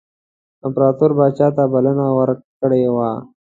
[0.65, 3.09] امپراطور پاچا ته بلنه ورکړې وه.